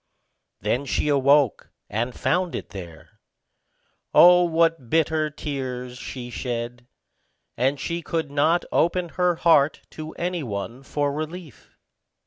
Then 0.61 0.85
she 0.87 1.09
awoke, 1.09 1.69
and 1.87 2.19
found 2.19 2.55
it 2.55 2.69
there. 2.69 3.19
Oh, 4.15 4.43
what 4.45 4.89
bitter 4.89 5.29
tears 5.29 5.99
she 5.99 6.31
shed! 6.31 6.87
and 7.55 7.79
she 7.79 8.01
could 8.01 8.31
not 8.31 8.65
open 8.71 9.09
her 9.09 9.35
heart 9.35 9.81
to 9.91 10.13
any 10.13 10.41
one 10.41 10.81
for 10.81 11.13
relief. 11.13 11.77